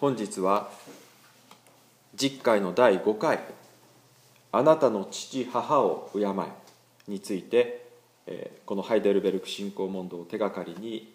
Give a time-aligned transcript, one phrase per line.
[0.00, 0.70] 本日は
[2.14, 3.40] 実会の第5回
[4.52, 6.26] 「あなたの父母を敬え」
[7.08, 7.86] について
[8.66, 11.14] このハイデルベルク信仰問答を手がかりに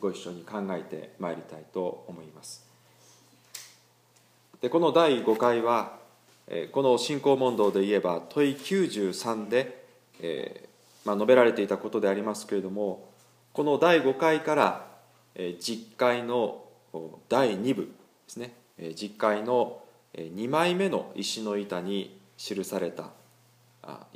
[0.00, 2.66] ご一緒に考えてまいりたいと思います。
[4.60, 5.98] でこの第5回は
[6.72, 9.84] この信仰問答で言えば問い93で、
[10.20, 13.08] えーまあ、述べられていたことでありますけれども
[13.52, 14.86] この第5回から
[15.58, 16.64] 実会の
[17.28, 17.90] 第2部
[18.32, 18.54] ですね。
[18.94, 19.82] 実会の
[20.14, 23.10] 2枚目の石の板に記された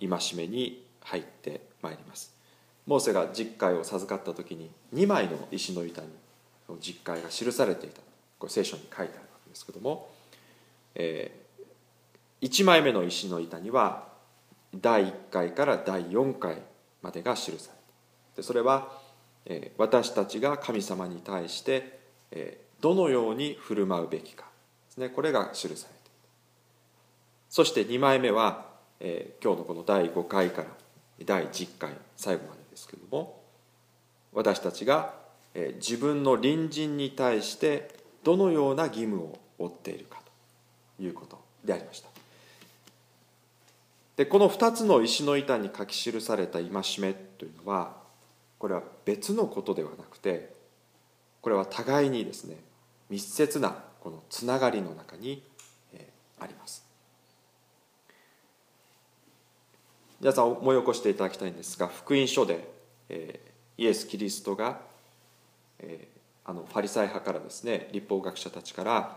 [0.01, 2.35] 戒めに入ってまいります。
[2.87, 6.09] モーセが実会を授かった時に2枚の石の板に
[6.81, 8.01] 実会が記されていた。
[8.39, 10.09] これ聖書に書いてあるわけですけども、
[10.95, 14.09] えー、1枚目の石の板には
[14.75, 16.59] 第1回から第4回
[17.03, 17.63] までが記されて
[18.37, 18.93] でそれは
[19.47, 21.99] え私たちが神様に対して
[22.31, 24.45] えどのように振る舞うべきか。
[24.89, 25.09] ですね。
[25.09, 25.91] これが記されている。
[27.49, 28.67] そして2枚目は
[29.01, 30.69] え今日のこの第5回から
[31.25, 33.41] 第10回最後までですけれども
[34.33, 35.15] 私たちが
[35.55, 40.21] え自分の隣人に対してどのような義務を負っているか
[40.99, 42.09] ということでありました。
[44.17, 47.97] でこの2つの石の板に書き記された戒めというのは
[48.59, 50.56] これは別のことではなくて
[51.47, 52.57] これは互いにですね
[53.09, 55.45] 密接なこのつながりの中に
[56.41, 56.85] あります。
[60.21, 62.69] 皆さん思い起こしていただきたいんですが福音書で、
[63.09, 63.39] え、
[63.79, 64.81] イエス・キリストが、
[65.79, 66.09] え、
[66.45, 69.17] あのファリサイ派からですね立法学者たちから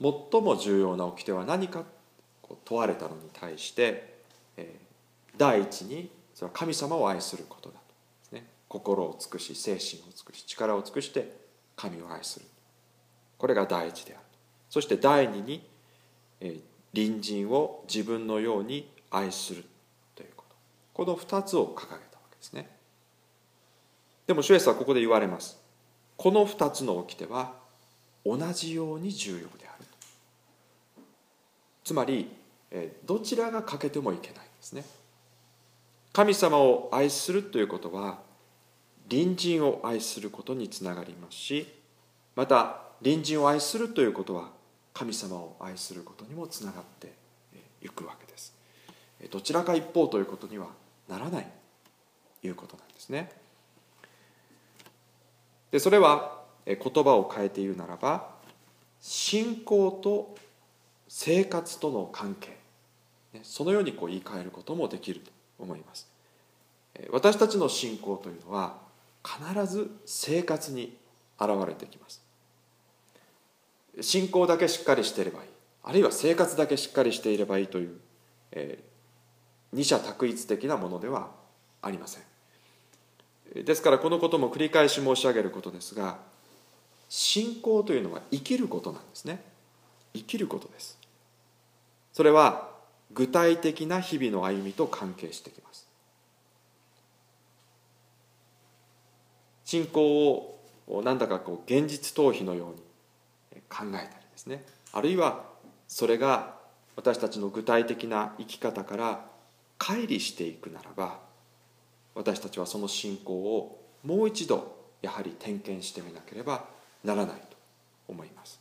[0.00, 1.84] 最も重要な掟は何か
[2.64, 4.14] 問われたのに対して、
[4.56, 4.74] え、
[5.36, 7.74] 第一にそれは神様を愛することだ
[8.30, 8.34] と。
[8.34, 8.46] ね。
[8.66, 11.44] 心を尽くし精神を尽くし力を尽くして
[11.76, 12.46] 神を愛する。
[13.38, 14.22] これが第一である。
[14.68, 15.64] そして第二に、
[16.40, 16.58] え、
[16.94, 19.64] 隣人を自分のように愛する
[20.14, 20.30] という
[20.92, 22.00] この2つを掲げたわ
[22.30, 22.70] けですね。
[24.26, 25.58] でも主イエスはここで言われます。
[26.16, 27.54] この2つの掟は
[28.24, 29.84] 同じように重要である。
[31.84, 32.34] つまり
[33.04, 34.84] どちらが欠けてもいけないんですね。
[36.14, 38.20] 神様を愛するということは
[39.08, 41.72] 隣人を愛することにつながりますし
[42.34, 44.50] また隣人を愛するということは
[44.92, 47.12] 神様を愛することにもつながって
[47.82, 48.54] いくわけです。
[49.30, 50.68] どちらか一方ということには
[51.08, 51.46] ならない
[52.40, 53.30] ということなんですね。
[55.70, 58.30] でそれは言葉を変えて言うならば
[59.00, 60.36] 信仰と
[61.08, 62.56] 生活との関係。
[63.42, 66.08] そのようにこう言い換えることもできると思います。
[67.10, 68.85] 私たちの信仰というのは
[69.26, 70.96] 必ず生活に
[71.40, 72.22] 現れてきます。
[74.00, 75.48] 信仰だけしっかりしていればいい。
[75.82, 77.98] あるいは生活だけしっかりしていればいいという、
[78.52, 78.78] え
[79.72, 81.30] 二者択一的なものでは
[81.82, 83.64] ありません。
[83.64, 86.18] ですからこのことも繰り返し申し上げることですが
[87.08, 89.42] 信仰というのは生きることなんですね。
[90.14, 90.98] 生きることです。
[92.12, 92.70] それは
[93.12, 95.85] 具体的な日々の歩みと関係してきます。
[99.66, 100.56] 信仰
[100.86, 104.64] をなんだかこう現実逃避のように考えたりですね。
[104.92, 105.44] あるいは
[105.88, 106.54] それが
[106.94, 109.26] 私たちの具体的な生き方から
[109.78, 111.18] 乖離していくならば
[112.14, 116.64] 私たちはその信仰をもう一度やはり点検してみなければ
[117.04, 117.56] ならないと
[118.08, 118.60] 思います。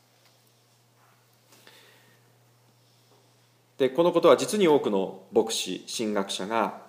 [3.77, 6.84] でこのことは実に多くの牧師神学者が、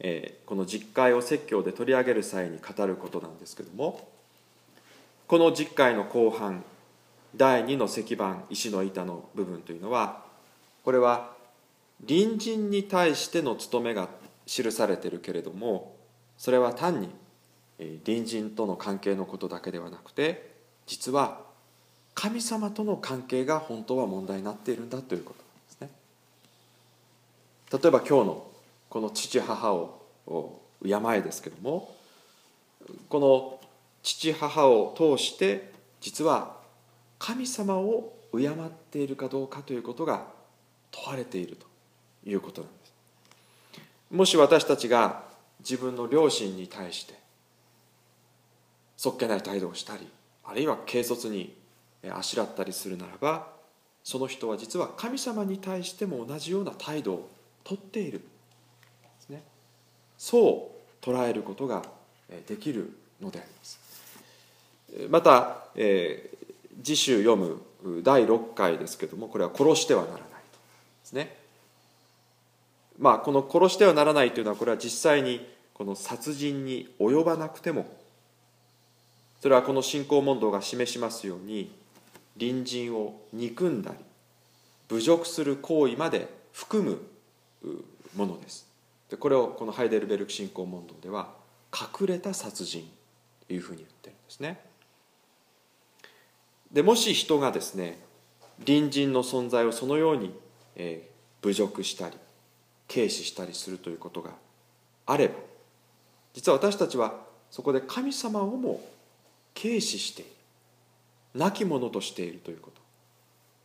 [0.00, 4.08] え、この実会を説教で取り上げる際に語ることなんですけども
[5.26, 6.64] この実会の後半
[7.34, 10.22] 第2の石板石の板の部分というのは
[10.84, 11.32] これは
[12.06, 14.08] 隣人に対しての務めが
[14.44, 15.96] 記されてるけれども
[16.38, 17.08] それは単に
[17.78, 20.54] 隣人との関係のことだけではなくて
[20.86, 21.40] 実は
[22.14, 25.42] 神様との関係が本当は問題になっているんだということ
[25.80, 25.90] なんで
[27.70, 27.80] すね。
[27.82, 28.45] 例えば今日の
[28.96, 31.94] この父母を敬えですけども
[33.10, 33.60] この
[34.02, 35.70] 父母を通して
[36.00, 36.56] 実は
[37.18, 38.52] 神様を敬っ
[38.90, 40.24] ているかどうかということが
[40.90, 41.66] 問われていると
[42.24, 42.94] いうことなんです。
[44.12, 45.24] もし私たちが
[45.60, 47.12] 自分の両親に対して
[48.96, 50.08] そっけない態度をしたり
[50.42, 51.54] あるいは軽率に
[52.10, 53.48] あしらったりするならば
[54.02, 57.30] その人は実は神様に対しても同じような態度を
[57.62, 58.22] とっている。
[60.18, 60.72] そ
[61.02, 61.82] う捉えることが
[62.46, 63.80] できるのであります。
[65.10, 67.62] また、えー、次週読む
[68.02, 70.38] 第6回ですけどもこれは殺してはならないとで
[71.04, 71.36] すね。
[72.98, 77.86] まあこの殺してはならないというのはこれは実際にこの殺人に及ばなくても
[79.42, 81.70] それはこの信仰問答が示しますように
[82.38, 83.98] 隣人を憎んだり
[84.88, 87.02] 侮辱する行為まで含む
[88.14, 88.65] ものです。
[89.10, 91.32] でこれをこのハイデルベルク信仰問答では
[91.72, 92.90] 隠れた殺人
[93.46, 94.60] というふうに言ってるんですね。
[96.72, 97.98] でもし人がですね
[98.64, 100.34] 隣人の存在をそのように、
[100.74, 102.16] えー、侮辱したり
[102.92, 104.30] 軽視したりするということが
[105.06, 105.34] あれば
[106.34, 107.14] 実は私たちは
[107.50, 108.80] そこで神様をも
[109.54, 110.30] 軽視している
[111.34, 112.80] 亡き者としているということ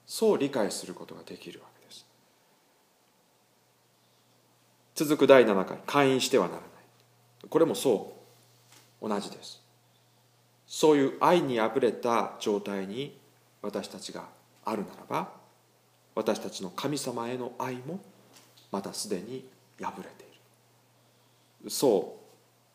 [0.05, 2.05] そう理解することができるわけです
[5.03, 6.69] 続く第7回会員してはならない。
[7.49, 8.13] これもそ
[9.01, 9.09] う。
[9.09, 9.59] 同じです。
[10.67, 13.17] そういう愛にあふれた状態に
[13.63, 14.25] 私たちが
[14.63, 15.29] あるならば
[16.13, 17.99] 私たちの神様への愛も
[18.71, 19.43] またすでに
[19.81, 21.71] 破れている。
[21.71, 22.19] そ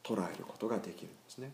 [0.04, 1.52] う捉えることができるんですね。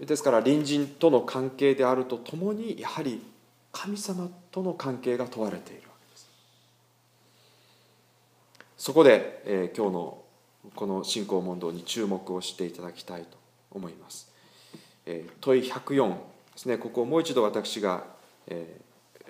[0.00, 3.22] ですから隣人との関係であるとともにやはり
[3.70, 5.91] 神様との関係が問われている。
[8.82, 10.18] そこで、えー、今日の
[10.74, 13.38] この信仰問答に注目をしていただきたいと
[13.70, 14.28] 思います、
[15.06, 16.16] えー、問い104で
[16.56, 16.78] すね。
[16.78, 18.02] ここをもう一度私が、
[18.48, 18.80] え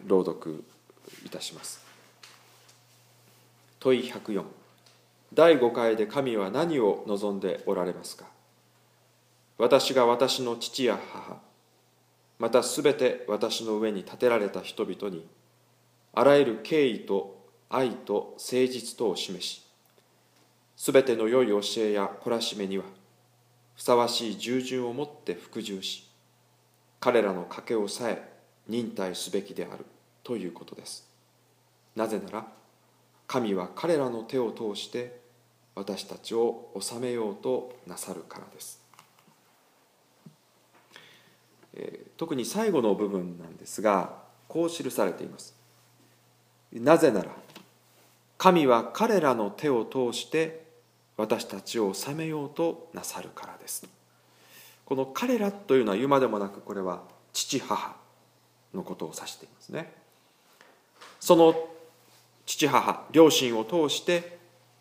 [0.07, 0.65] ー、朗読
[1.27, 1.85] いたします。
[3.79, 4.43] 問い104
[5.35, 8.25] 第5回で神は何を望んでおられますか？
[9.59, 11.37] 私が私の父や母
[12.39, 15.27] またすべて私の上に立てられた人々に
[16.15, 17.32] あらゆる敬意と
[17.75, 19.67] 愛と誠実とを示し
[20.77, 22.85] すべての良い教えや懲らしめには
[23.75, 26.09] ふさわしい従順をもって服従し
[27.01, 28.31] 彼らの賭けをさえ
[28.69, 29.85] 忍耐すべきである
[30.23, 31.09] ということです。
[31.97, 32.47] なぜなら
[33.27, 35.21] 神は彼らの手を通して
[35.75, 38.81] 私たちを治めようとなさるからです。
[42.17, 45.57] 特に最後の部分なんですがこう記されています。
[46.73, 47.31] なぜなら
[48.43, 50.65] 神は彼らの手を通して
[51.17, 53.87] 私たちを治めようとなさるからです。
[54.85, 57.03] この彼らというのは言うまでもなくこれは
[57.33, 57.95] 父母
[58.75, 59.95] のことを指していますね。
[61.21, 61.55] その
[62.45, 64.39] 父母両親を通して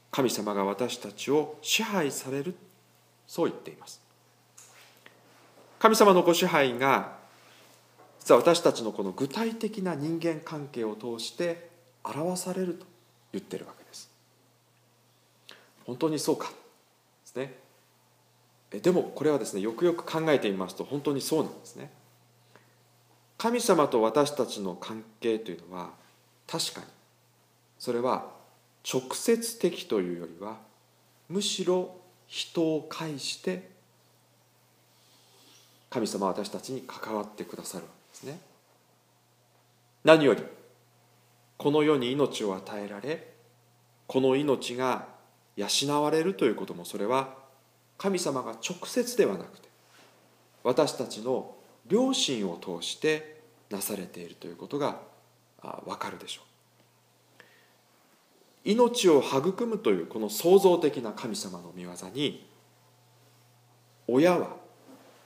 [0.10, 2.56] 神様が私たちを支配される。
[3.28, 4.02] そう言っています。
[5.78, 7.16] 神様のご支配が
[8.22, 11.70] 実は私たちのこの具体的な人間関係を通して
[12.04, 12.91] 表されると。
[13.34, 14.10] 言ってるわけです。
[15.86, 16.48] 本当にそうか？
[16.48, 16.54] で
[17.26, 17.60] すね。
[18.82, 21.92] でもこれはですねよくよく考えてみますと本当にそうなんですね。
[23.38, 25.90] 神様と私たちの関係というのは
[26.48, 26.88] 確かに
[27.80, 28.28] それは
[28.90, 30.58] 直接的というよりは
[31.28, 31.96] むしろ
[32.28, 33.70] 人を介して
[35.90, 38.40] 神様は私たちに関わってくださるわけですね。
[40.04, 40.44] 何より
[41.62, 43.36] この世に命を与えられ
[44.08, 45.06] この命が
[45.56, 47.36] 養われるということもそれは
[48.00, 49.70] 神様が直接ではなくて
[50.64, 51.54] 私たちの
[51.88, 55.02] 良心を通してなされているということが
[55.86, 56.46] わかるでしょう。
[58.72, 62.44] 命を育むというこの創造的な神様の御業に
[64.08, 64.56] 親は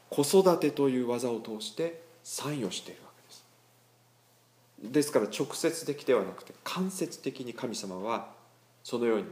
[0.10, 3.05] 子育てという技を通して参与している。
[4.92, 8.30] ですから直接的ではなくて間接的に神様は
[8.84, 9.26] そのように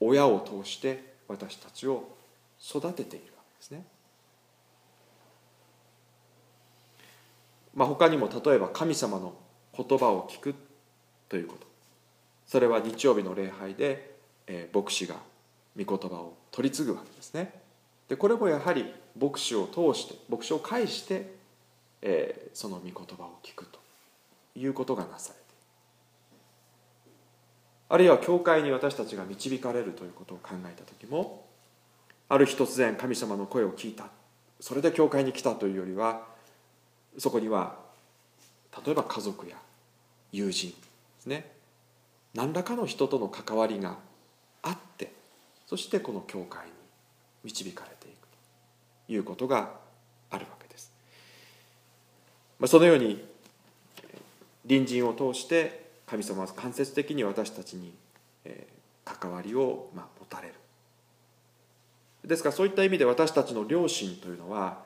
[0.00, 2.08] 親を通して私たちを
[2.62, 3.84] 育てているわけですね。
[7.74, 9.34] まあ他にも例えば神様の
[9.76, 10.54] 言葉を聞く
[11.28, 11.66] ということ。
[12.46, 15.16] それは日曜日の礼拝で、え、牧師が
[15.76, 17.52] 御言葉を取り継ぐわけですね。
[18.08, 21.34] でこれもやはり牧師を通して牧師を介して、
[22.00, 23.78] え、その御言葉を聞くと。
[24.54, 25.40] いうことがなされて
[27.90, 31.46] あるいは教会に私たちが導かれるということを考えた時も
[32.28, 34.06] ある日突然神様の声を聞いた
[34.60, 36.26] それで教会に来たというよりは
[37.16, 37.76] そこには
[38.84, 39.56] 例えば家族や
[40.32, 40.76] 友人で
[41.20, 41.50] すね
[42.34, 43.96] 何らかの人との関わりが
[44.62, 45.12] あって
[45.66, 46.72] そしてこの教会に
[47.44, 48.28] 導かれていく
[49.06, 49.70] ということが
[50.30, 50.92] あるわけです。
[52.58, 53.24] まあ、そのように
[54.68, 57.94] 隣人を通して神様は間接的に私たちに
[59.04, 60.54] 関わりを持たれる。
[62.24, 64.82] ですからそういった意味で私たちの良心というのは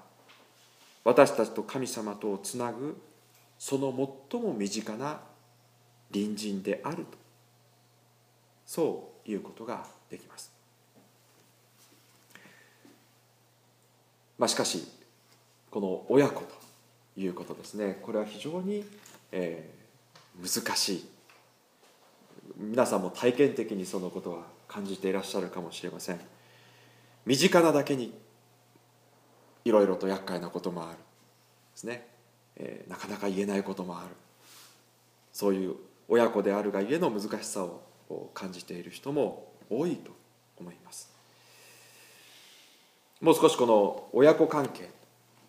[1.03, 2.97] 私たちと神様とをつなぐ
[3.59, 3.93] その
[4.31, 5.21] 最も身近な
[6.13, 7.23] 隣人であると。
[8.67, 10.53] そういうことができます。
[14.39, 14.87] まあしかし
[15.71, 16.47] この親子と
[17.17, 17.99] いうことですね。
[18.03, 18.85] これは非常に、
[19.33, 21.09] えー、難しい。
[22.57, 26.21] 皆さんも体験的にそのことは感じていらっしゃるかもしれません。
[27.25, 28.13] 身近なだけに
[29.65, 30.99] いろいろと厄介なこともある。
[30.99, 31.03] で
[31.75, 32.07] すね、
[32.57, 34.09] えー、なかなか言えないこともある。
[35.33, 35.77] そういう
[36.09, 40.13] 親子であるがゆえの難しさを感じている人も多いと
[40.59, 41.11] 思います。
[43.21, 44.91] もう少しこの親子関係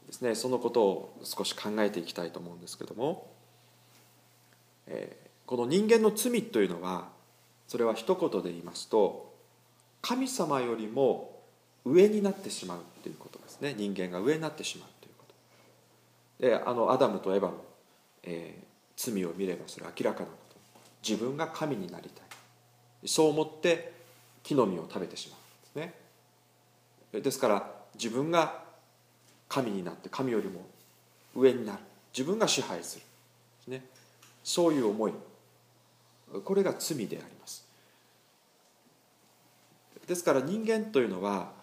[0.07, 0.35] ですね。
[0.35, 3.32] そのことを少し考えていきたいと思うんですけども、
[4.87, 7.09] え、この人間の罪というのは
[7.67, 9.33] それは一言で言いますと
[10.01, 11.41] 神様よりも
[11.85, 13.73] 上になってしまうということですね。
[13.77, 15.25] 人間が上になってしまうというこ
[16.39, 16.45] と。
[16.47, 17.53] であのアダムとエヴァの、
[18.23, 20.57] えー、罪を見ればそれは明らかなこと。
[21.07, 23.07] 自分が神になりたい。
[23.07, 23.93] そう思って
[24.43, 25.91] 木の実を食べてしまうんで
[27.11, 27.21] すね。
[27.21, 28.63] ですから自分が
[29.49, 30.65] 神になって神よりも
[31.35, 31.79] 上になる。
[32.15, 32.99] 自分が支配す
[33.67, 33.83] る、ね、
[34.43, 35.13] そういう思い。
[36.43, 37.67] これが罪であります。
[40.07, 41.53] ですから人間というのは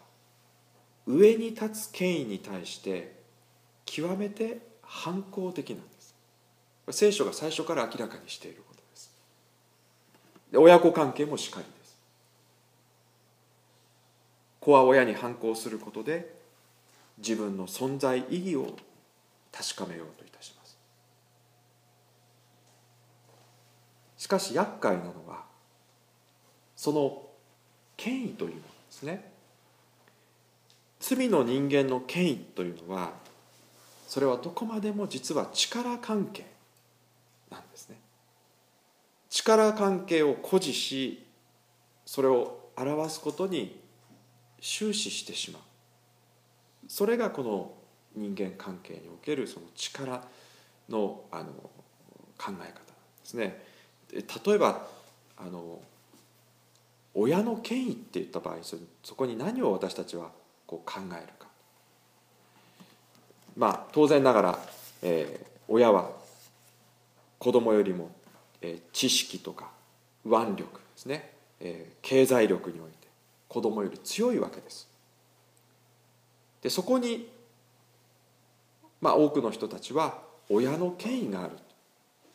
[1.07, 3.21] 上に立つ権威に対して
[3.85, 6.15] 極めて反抗的なんです。
[6.91, 9.13] 聖書が最初から明らかにしていることです。
[10.53, 11.81] で親子関係もしかりです。
[14.61, 16.41] 子は親に反抗することで
[17.19, 18.77] 自分の存在意義を
[19.53, 20.79] 確かめようといたします
[24.21, 25.45] しかし厄介なのは
[26.77, 27.23] その
[27.97, 29.33] 権威というものですね。
[31.00, 33.12] 罪の人間の権威というのは
[34.07, 36.45] それはどこまでも実は力関係
[37.50, 37.97] なんですね。
[39.31, 41.27] 力関係を誇示し
[42.05, 43.81] それを表すことに
[44.61, 45.62] 終始してしまう。
[46.89, 47.73] それがこの
[48.15, 50.23] 人間関係におけるその力
[50.91, 51.47] のあの
[52.37, 52.75] 考え方なんで
[53.25, 53.70] すね。
[54.12, 54.87] 例えば
[55.37, 55.81] あの
[57.14, 60.31] 親の権威って言った場合そこに何を私たちは
[60.67, 61.49] こう考えるか。
[63.57, 64.59] まあ当然ながら、
[65.02, 66.11] えー、親は
[67.38, 68.11] 子供よりも、
[68.61, 69.71] えー、知識とか
[70.25, 73.09] 腕力ですね、えー、経済力において
[73.49, 74.88] 子供より強いわけです。
[76.62, 77.29] でそこに、
[79.00, 81.52] まあ、多くの人たちは親の権威がある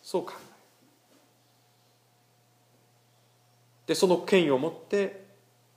[0.02, 0.56] そう考える
[3.88, 5.26] でその権威を持って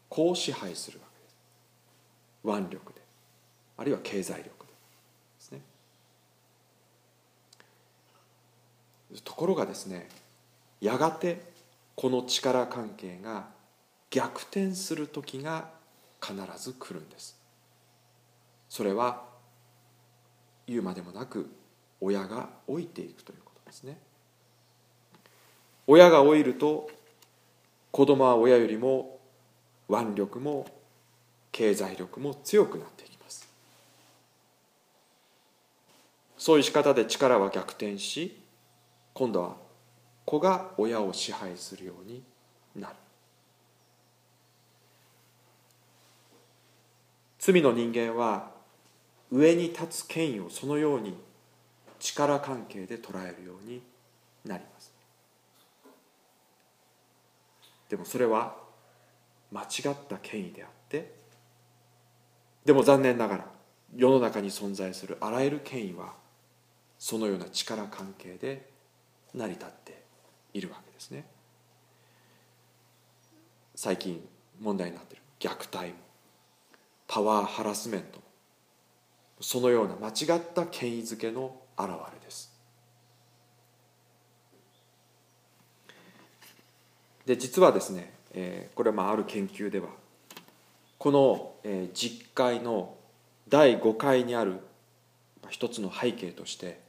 [0.08, 2.60] 子を支配するわけです。
[2.60, 3.00] 腕力で。
[3.76, 4.72] あるいは経済力で
[5.38, 5.60] すね。
[9.24, 10.08] ところがですね
[10.80, 11.40] やがて
[11.94, 13.48] この力関係が
[14.10, 15.70] 逆転する時が
[16.20, 17.38] 必ず来るんです。
[18.68, 19.24] それは
[20.66, 21.50] 言うまでもなく
[22.00, 23.98] 親が老いていくということですね。
[25.86, 26.90] 親が老いると
[27.90, 29.18] 子供は親よりも
[29.88, 30.66] 腕力も
[31.50, 33.48] 経済力も強くなっていきます。
[36.36, 38.40] そういう仕方で力は逆転し
[39.14, 39.56] 今度は
[40.24, 42.22] 子が親を支配するように
[42.76, 42.94] なる。
[47.38, 48.50] 罪の人間は
[49.30, 51.16] 上に立つ権威をそのように
[51.98, 53.82] 力関係で捉えるように
[54.44, 54.77] なります。
[57.88, 58.56] でもそれは
[59.50, 61.14] 間違った権威であって
[62.64, 63.46] でも残念ながら
[63.96, 66.12] 世の中に存在するあらゆる権威は
[66.98, 68.68] そのような力関係で
[69.34, 70.02] 成り立って
[70.52, 71.24] いるわけですね。
[73.74, 74.26] 最近
[74.60, 75.94] 問題になってる虐待も
[77.06, 78.24] パワーハラスメントも
[79.40, 82.57] そのような間違った権威づけの表れです。
[87.28, 89.88] で実はですね、えー、これはある研究では
[90.96, 92.94] この、えー、実会の
[93.50, 94.60] 第5回にある
[95.50, 96.80] 一つの背景として、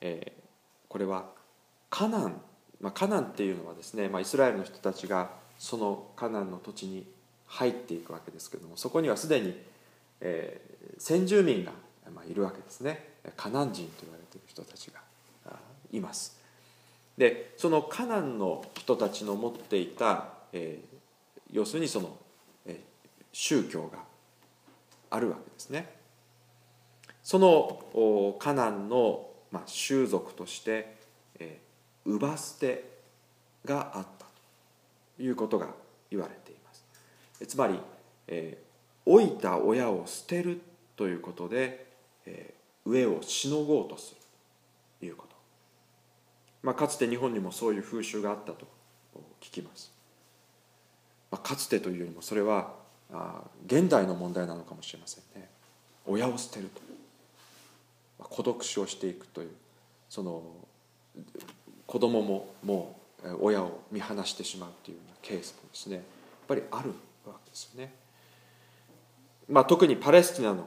[0.00, 0.42] えー、
[0.88, 1.26] これは
[1.90, 2.40] カナン、
[2.80, 7.06] まあ、カナンっていうのはですね、まあ、イスラエルの人たちがそのカナンの土地に
[7.46, 9.60] 入っていくわけですけどもそこにはすでに、
[10.22, 11.72] えー、先住民が、
[12.28, 13.04] いるわけですね。
[13.36, 15.00] カナン人と言われている人たちが
[15.92, 16.35] います。
[17.16, 20.96] でそのカナンの人たちの持っていた、えー、
[21.52, 22.16] 要するにその、
[22.66, 23.98] えー、宗教が
[25.10, 25.94] あるわけですね。
[27.22, 30.96] そのカナンの、まあ、習俗として、
[31.40, 32.84] えー、乳母捨て
[33.64, 34.26] があった
[35.16, 35.68] ということが
[36.08, 36.84] 言われています。
[37.46, 37.80] つまり、
[38.28, 40.60] えー、老いた親を捨てる
[40.94, 41.86] ということで、
[42.26, 44.20] えー、上をしのごうとする
[45.00, 45.25] ということ、
[46.66, 48.66] まあ、かつて日本にもそういう風習があったと
[49.40, 49.92] 聞きます、
[51.30, 52.72] まあ、かつてというよりもそれは
[53.12, 55.48] あ現代の問題なのかもしれませんね。
[56.06, 56.80] 親を捨てると、
[58.18, 59.50] まあ、孤独死をしていくという
[60.08, 60.42] その
[61.86, 66.04] 子供ももう親を見放してしまうというようなケースもですねやっ
[66.48, 66.88] ぱりある
[67.24, 67.94] わけですよね。
[69.48, 70.66] まあ、特にパレスチナの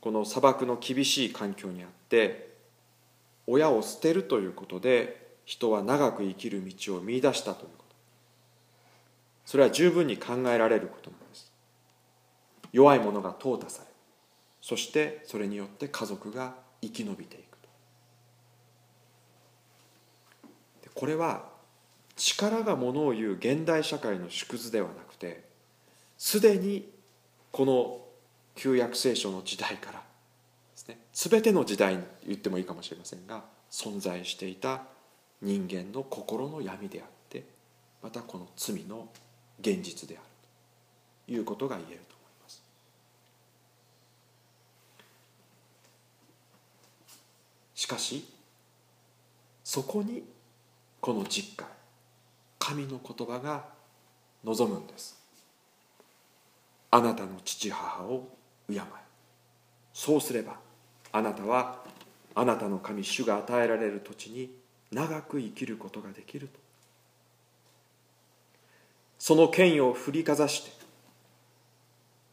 [0.00, 2.52] この砂漠の厳しい環境にあって
[3.48, 7.94] 親を捨てるということで人は長く生きる道を見出したということ。
[9.44, 11.52] それは十分に考えられることなんです。
[12.72, 13.88] 弱い者が淘汰され
[14.60, 17.52] そしてそれによって家族が生き延びていく
[20.94, 21.44] これは
[22.16, 25.44] 力がものを言う現代社会の縮図ではなくて
[26.18, 26.88] すでに
[27.50, 28.00] この
[28.54, 30.02] 旧約聖書の時代からで
[30.76, 34.82] すね全ての時代に言ってもいいかもしれませんが存在していた
[35.42, 37.44] 人間の心の闇であって
[38.00, 39.08] またこの罪の
[39.60, 40.26] 現実である
[41.26, 42.62] ということが言えると思います。
[47.74, 48.24] しかし
[49.64, 50.22] そこに
[51.00, 51.66] この実会
[52.58, 53.64] 神の言葉が
[54.44, 55.20] 望むんです。
[56.92, 58.28] あなたの父母を
[58.68, 58.80] 敬え
[59.92, 60.56] そうすれば
[61.10, 61.82] あなたは
[62.34, 64.61] あなたの神主が与えられる土地に
[64.92, 66.58] 長く生きることができると。
[69.18, 70.72] その権威を振りかざして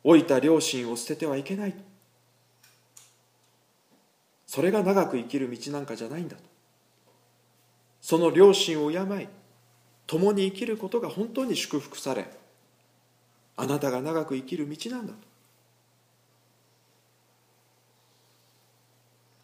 [0.04, 1.76] 老いた両親を捨ててはいけない
[4.48, 6.42] それが長く生きる道なんかじゃないんだと。
[8.02, 9.28] その両親を敬い
[10.08, 12.26] 共に生きることが本当に祝福され
[13.56, 15.20] あなたが長く生きる道なんだと。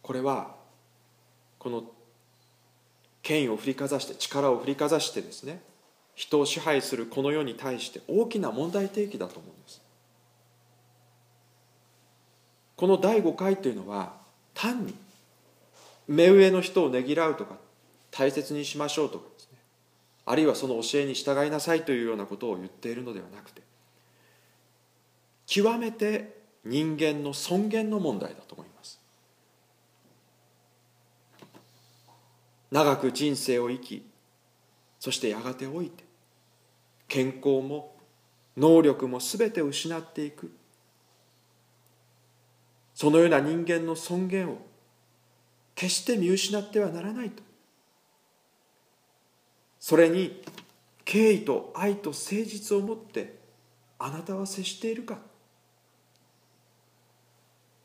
[0.01, 0.55] これは
[1.59, 1.83] この
[3.25, 5.59] 権威を振りかざして力を振りかざしてですね
[6.13, 9.81] 人を支配するこの世に対して大きな問題提起だと思うんです。
[12.77, 14.13] この第5回というのは
[14.53, 14.93] 単に
[16.07, 17.55] 目上の人をねぎらうとか
[18.11, 19.57] 大切にしましょうとかですね
[20.25, 23.63] あるいはその教えに従いなさいというようなことを言っているのではなくて
[25.47, 28.99] 極めて人間の尊厳の問題だと思います。
[32.71, 34.05] 長く人生を生き
[34.99, 36.03] そしてやがて老いて
[37.07, 37.95] 健康も
[38.57, 40.51] 能力も全て失っていく。
[42.93, 44.57] そのような人間の尊厳を
[45.75, 47.43] 決して見失ってはならないと。
[49.79, 50.41] それに
[51.03, 53.35] 敬意と愛と誠実を持って
[53.99, 55.19] あなたは接しているか。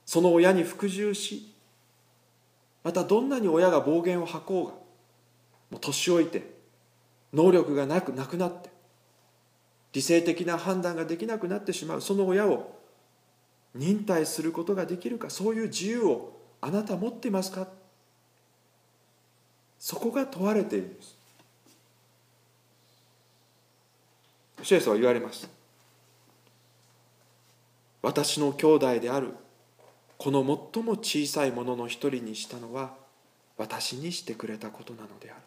[0.06, 1.49] その親に服従し
[2.82, 4.72] またどんなに親が暴言を吐こうが
[5.70, 6.54] もう年老いて
[7.32, 8.70] 能力がなくなくなって
[9.92, 12.78] 理性的な判断ができなくなってしまうその親を
[13.74, 17.68] 忍耐することができるかそういう自由をあなた持っていますか？
[19.78, 21.16] そこが問われているんです。
[24.62, 25.48] 主イエスは言われます。
[28.02, 29.34] 私の兄弟である
[30.22, 32.92] この最も小さいものの一人にしたのは
[33.56, 35.40] 私にしてくれたことなのである。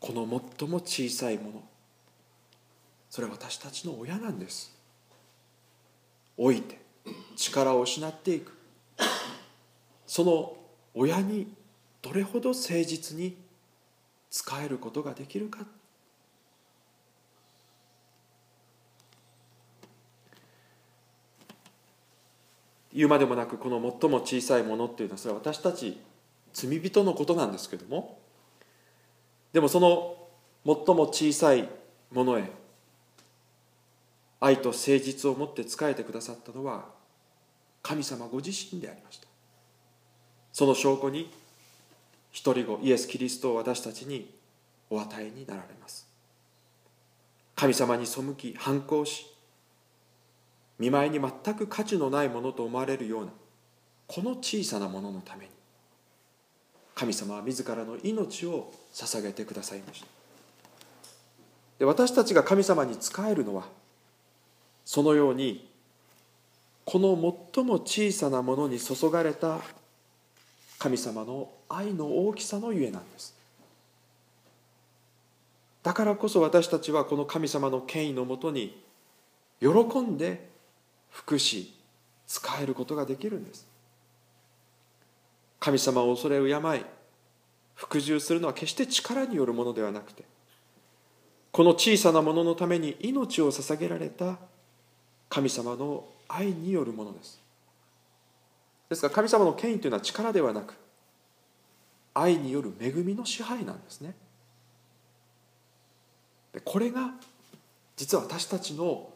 [0.00, 1.62] この最も小さいもの
[3.10, 4.74] それは私たちの親なんです。
[6.38, 6.80] 老いて
[7.36, 8.54] 力を失っていく。
[10.06, 10.56] その
[10.94, 11.52] 親に
[12.00, 13.36] どれほど誠実に
[14.30, 15.58] 仕えることができるか。
[22.94, 26.00] 言うまでもなくこの最も小さいものっていうのはそれは私たち
[26.52, 28.18] 罪人のことなんですけども。
[29.52, 30.16] でもその
[30.64, 31.68] 最も小さい
[32.10, 32.50] ものへ
[34.40, 36.86] 愛と誠実を持って仕えてくださったのは
[37.82, 39.26] 神様ご自身でありました。
[40.52, 41.32] その証拠に
[42.30, 44.34] 一人子イエス・キリストを私たちに
[44.90, 46.06] お与えになられます。
[47.54, 49.33] 神様に背き反抗し
[50.84, 53.30] 見舞いに全く価値のないものと思われるような
[54.06, 55.50] この小さなもののために
[56.94, 60.06] 神様は自らの命を捧げてくださいました。
[61.78, 63.64] で私たちが神様に仕えるのは
[64.84, 65.66] そのように
[66.84, 67.16] この
[67.54, 69.60] 最も小さなものに注がれた
[70.78, 73.34] 神様の愛の大きさのゆえなんです。
[75.82, 78.78] だからこそ私たちはこの神様の権威のもとに
[79.60, 79.68] 喜
[80.00, 80.52] んで
[81.14, 81.68] 福祉
[82.26, 83.66] 使えることができるんです。
[85.60, 86.84] 神様を恐れ敬い
[87.74, 90.24] 服従するのは決して力によるものではなくて
[91.52, 94.36] この小さなもののために命を捧げられた
[95.30, 97.40] 神様の愛によるものです。
[98.90, 100.74] ですから神様の権威というのは力ではなく
[102.12, 104.14] 愛による恵みの支配なんですね。
[106.64, 107.12] これが
[107.96, 109.13] 実は私たちの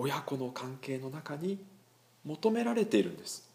[0.00, 1.58] 親子の関係の中に
[2.24, 3.46] 求められているんです。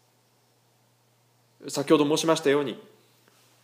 [1.68, 2.80] 先ほど申しましたように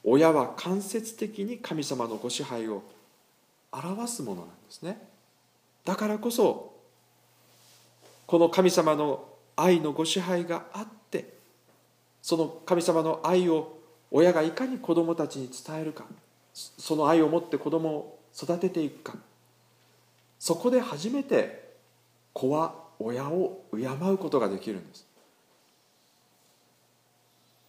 [0.03, 2.83] 親は間接的に神様のご支配を
[3.71, 5.01] 表すものなんですね。
[5.85, 6.75] だからこそ
[8.27, 11.35] この神様の愛のご支配があって
[12.21, 13.79] その神様の愛を
[14.11, 16.05] 親がいかに子供たちに伝えるか
[16.55, 19.19] その愛を持って子供を育てていくか
[20.41, 21.62] そこで初めて
[22.33, 25.07] 子は親を敬うことができるんです。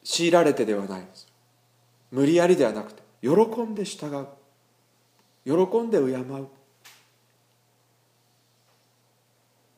[0.03, 1.27] 強いられてではないんです。
[2.11, 3.29] 無理やりではなくて喜
[3.61, 4.27] んで従う。
[5.45, 6.47] 喜んで敬う。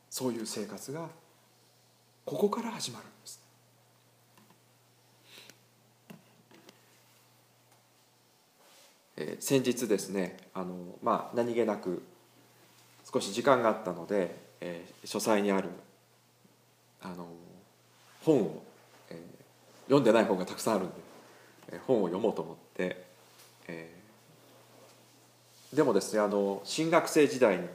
[0.09, 1.09] そういう生活が
[2.25, 3.09] ここから始まるん
[9.27, 12.01] です、先日ですねあの、まあ、何気なく
[13.11, 15.69] 少し時間があったので、えー、書斎にある
[16.99, 17.27] あの
[18.23, 18.63] 本を、
[19.11, 19.17] えー、
[19.83, 20.93] 読んでない本がたくさんあるんで、
[21.73, 23.05] えー、本を読もうと思って、
[23.67, 27.67] えー、でもですねあの新学生時代に、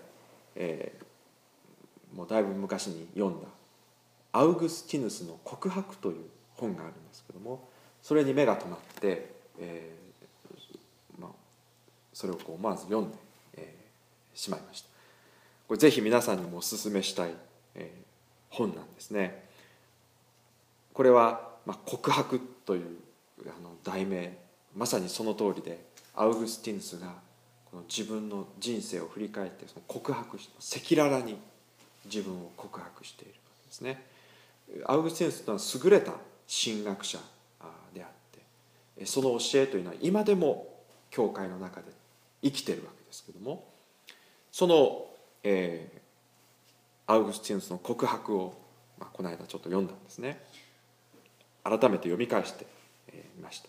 [0.56, 3.46] えー、もうだいぶ昔に読んだ
[4.32, 6.24] アウグスティヌスの「告白」という
[6.56, 7.68] 本があるんですけども
[8.02, 11.30] それに目が留まって、えーまあ、
[12.12, 13.16] それをこうまず読んで、
[13.58, 14.89] えー、しまいました。
[15.70, 17.30] これぜひ皆さんにもお勧めしたい、
[18.48, 19.44] 本なんですね。
[20.92, 22.96] これは、まあ、告白という
[23.42, 24.36] あの題名
[24.74, 25.78] まさにその通りで
[26.16, 27.14] アウグスティヌスが
[27.70, 31.38] この自分の人生を振り返ってその告白して赤裸々に
[32.04, 34.04] 自分を告白しているわけですね。
[34.86, 36.14] アウグスティヌスというのは優れた
[36.64, 37.18] 神学者
[37.94, 38.10] であっ
[38.98, 40.66] てその教えというのは今でも
[41.10, 41.86] 教会の中で
[42.42, 43.68] 生きてるわけですけども
[44.50, 45.06] その
[45.42, 48.54] えー、アウグスティヌスの告白を、
[48.98, 50.40] まあ、この間ちょっと読んだんですね。
[51.64, 52.64] 改めて読み返して
[53.08, 53.68] み、えー、ました、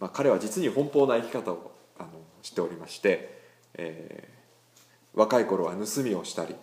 [0.00, 2.08] まあ、彼は実に奔放な生き方をあの
[2.42, 3.42] しておりまして、
[3.74, 6.54] えー、若い頃は盗みをしたり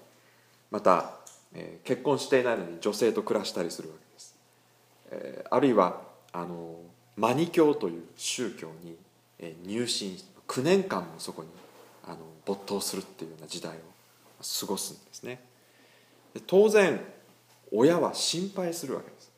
[0.71, 1.11] また、
[1.53, 4.35] えー、結婚していないのに女性と暮らしたりするわけです、
[5.11, 6.01] えー、あるいは
[6.31, 6.75] あの
[7.15, 8.97] マニ教という宗教に
[9.65, 11.49] 入信9年間もそこに
[12.07, 13.79] あの没頭するっていうような時代を
[14.59, 15.41] 過ごすんですね。
[16.47, 16.99] 当然
[17.71, 19.31] 親は心配するわけです。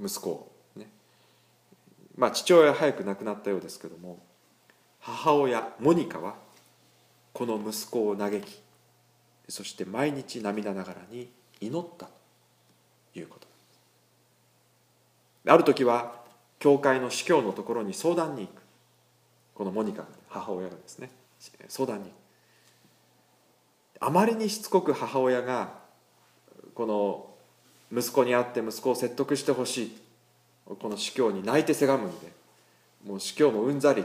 [0.00, 0.86] 息子をね。
[2.16, 4.18] まあ父親は早く亡くなったようですけども
[5.00, 6.36] 母親モニカは
[7.32, 8.60] この息子を嘆き
[9.48, 11.28] そして毎日涙ながらに
[11.60, 13.48] 祈ったということ。
[15.46, 16.14] ある時は
[16.58, 18.62] 教会の司教のところに相談に行く。
[19.54, 21.10] このモニカ母親がですね。
[21.68, 22.12] 相談に。
[24.00, 25.72] あまりにしつこく母親が
[26.74, 27.34] この
[27.92, 29.98] 息子に会って息子を説得してほしい。
[30.66, 32.32] この司教に泣いてせがむんで。
[33.04, 34.04] もう司教もうんざり。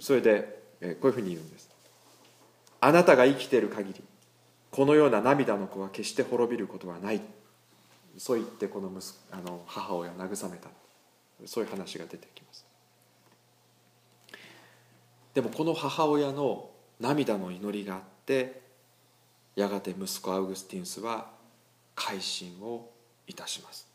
[0.00, 1.70] それでこういうふうに言うんです。
[2.80, 4.04] あなたが生きている限り
[4.70, 7.20] このような涙の子は決して滅びることはない。
[8.18, 10.68] そう言ってこの息あの母親を慰めた。
[11.46, 12.45] そういう話が出てきます。
[15.36, 18.62] でもこの母親の涙の祈りがあって
[19.54, 21.26] やがて息子アウグスティンスは
[21.94, 22.90] 改心を
[23.26, 23.86] いたします。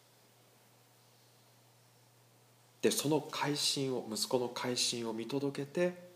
[2.84, 6.12] でその改心を息子の改心を見届けて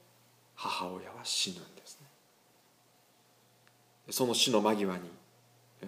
[0.54, 2.06] 母親は死ぬんですね。
[4.12, 5.10] その死の間際に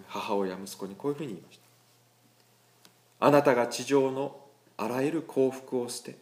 [0.08, 1.60] 母親息子にこういうふうに言いまし
[3.20, 3.28] た。
[3.28, 4.36] あなたが地上の
[4.78, 6.16] あらゆる幸福を捨て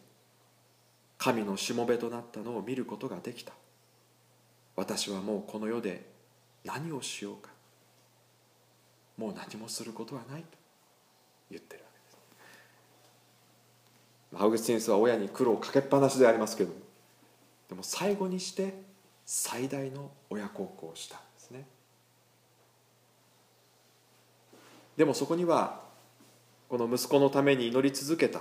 [1.18, 3.52] 神のしもべとなったのを見ることができた。
[4.76, 6.04] 私はもうこの世で
[6.64, 7.50] 何をしようか。
[9.16, 10.48] もう何もすることはないと
[11.50, 14.42] 言ってるわけです。
[14.42, 16.72] アウグスティンスは親に苦労をかけっぱなしでありますけど
[17.68, 18.74] でも最後にして
[19.24, 21.66] 最大の親孝行をしたんですね。
[24.96, 25.80] でもそこには
[26.68, 28.40] この息子のために祈り続けた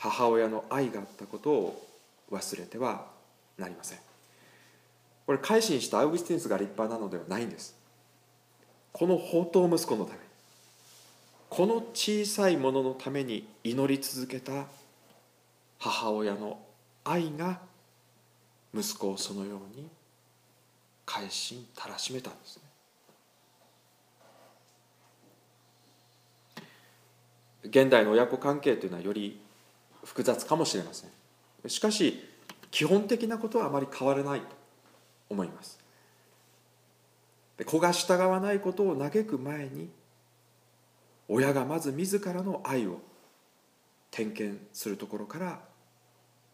[0.00, 1.86] 母親の愛があったことを
[2.32, 3.06] 忘れては
[3.58, 3.98] なりません。
[5.26, 7.76] これ改心したアウグスティヌスが立派なのではないんです。
[8.92, 10.18] この宝刀息子のため
[11.50, 14.64] この小さいもののために祈り続けた
[15.78, 16.58] 母親の
[17.04, 17.60] 愛が
[18.74, 19.86] 息子をそのように
[21.04, 22.62] 改心たらしめたんですね。
[27.64, 29.38] 現代の親子関係というのはより
[30.04, 31.10] 複雑かもしれません。
[31.68, 32.24] しかし
[32.70, 34.46] 基本的なことはあまり変わらないと
[35.28, 35.78] 思います。
[37.66, 39.90] 子が従わないことを嘆く前に
[41.28, 43.00] 親がまず自らの愛を
[44.10, 45.60] 点検するところから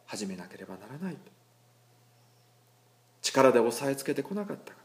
[0.05, 1.21] 始めなければならないと。
[3.23, 4.79] 力で押さえつけてこなかったか。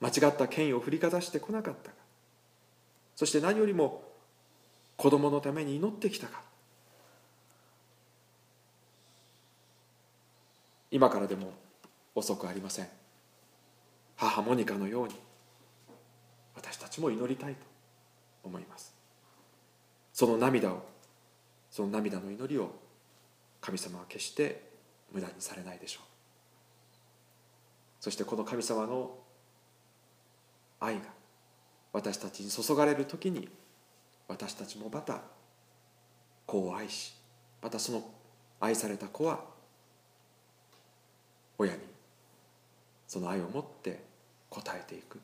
[0.00, 1.96] 間違った権威を振りかざしてこなかったか。
[3.14, 4.02] そして何よりも
[4.96, 6.42] 子供のために祈ってきたか。
[10.90, 11.52] 今からでも
[12.14, 12.88] 遅くありません。
[14.16, 15.14] 母モニカのように
[16.54, 17.60] 私たちも祈りたいと
[18.44, 18.94] 思います。
[20.12, 20.86] その涙を
[21.70, 22.70] その涙の祈りを
[23.60, 24.70] 神様は決して
[25.12, 26.06] 無駄にされないでしょう。
[28.00, 29.18] そしてこの神様の
[30.80, 31.00] 愛が
[31.92, 33.48] 私たちに注がれる時に
[34.28, 35.22] 私たちもまた
[36.46, 37.14] 子を愛し
[37.62, 38.04] またその
[38.60, 39.55] 愛された子は
[41.58, 41.80] 親に
[43.06, 44.00] その愛を持って
[44.50, 45.20] 応えていく。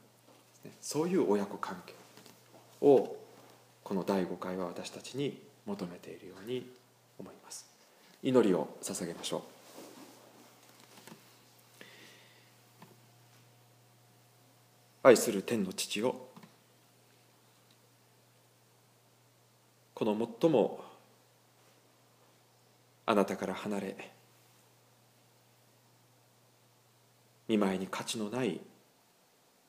[0.81, 1.95] そういう親子関係
[2.81, 3.17] を
[3.83, 6.71] この第5回は私たちに求めているように
[7.19, 7.67] 思います。
[8.23, 9.43] 祈りを捧げましょう。
[15.05, 16.29] 愛する天の父を
[19.95, 20.85] この最も
[23.07, 24.13] あなたから離れ
[27.53, 28.61] 見舞いに価値のない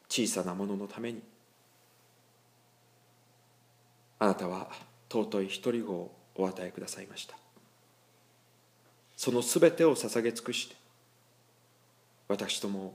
[0.07, 1.21] 小さなもののために。
[4.19, 4.69] あなたは
[5.11, 7.35] 尊い一人子をお与えくださいました。
[9.17, 10.75] そのすべてを捧げ尽くして
[12.29, 12.93] 私とも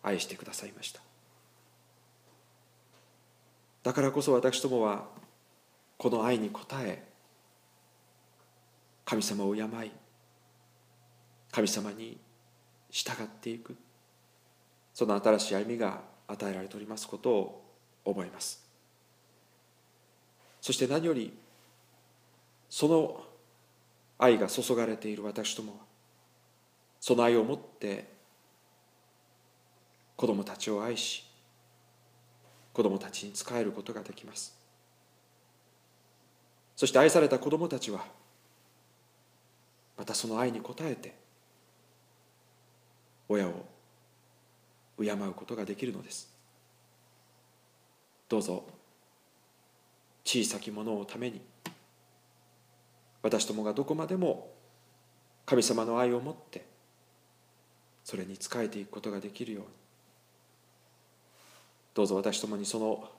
[0.00, 1.00] 愛してくださいました。
[3.82, 5.06] だからこそ私どもは
[5.96, 7.02] この愛に応え
[9.04, 9.90] 神様を敬い
[11.50, 12.18] 神様に
[12.90, 13.76] 従っていく。
[14.94, 17.64] その新しい歩みが与えられておりますことを
[18.04, 18.64] 覚えます。
[20.60, 21.32] そして何より
[22.68, 23.22] その
[24.18, 25.78] 愛が注がれている私どもは
[27.00, 28.08] その愛をもって
[30.16, 31.24] 子供たちを愛し
[32.72, 34.56] 子供たちに仕えることができます。
[36.76, 38.04] そして愛された子供たちは
[39.96, 41.14] またその愛に応えて
[43.28, 43.64] 親を
[44.98, 46.32] 敬うことができるのです。
[48.28, 48.64] どうぞ
[50.24, 51.40] 小さきものをために
[53.22, 54.52] 私どもがどこまでも
[55.46, 56.66] 神様の愛を持って
[58.04, 59.68] それに仕えていくことができるように。
[61.94, 63.10] どうぞ私どもにその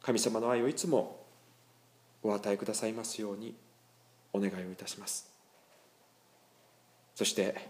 [0.00, 1.24] 神様の愛をいつも
[2.22, 3.54] お与えくださいますように
[4.32, 5.28] お願いをいたします。
[7.14, 7.68] そして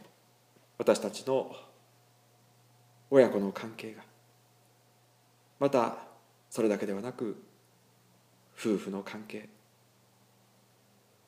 [0.76, 1.54] 私たちの
[3.14, 4.02] 親子の関係が。
[5.60, 5.98] また
[6.50, 7.40] それだけではなく
[8.58, 9.48] 夫婦の関係。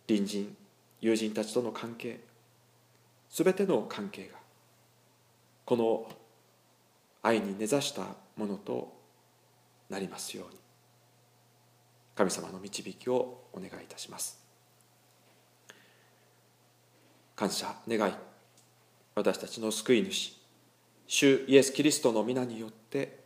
[0.08, 0.56] 隣人
[1.00, 2.18] 友人たちとの関係。
[3.30, 4.36] すべての関係が。
[5.64, 6.08] この
[7.22, 8.02] 愛に根ざした
[8.36, 8.92] ものと
[9.88, 10.58] なりますように。
[12.16, 14.44] 神様の導きをお願いいたします。
[17.36, 18.12] 感謝願い。
[19.14, 20.35] 私たちの救い主。
[21.08, 23.20] 主イエス・キリストの皆によって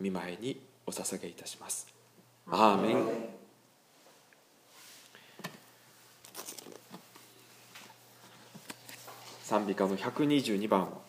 [0.00, 1.86] 見舞いにお捧げいたします。
[2.50, 3.38] アーメン。
[9.42, 11.07] 賛美歌の122番を。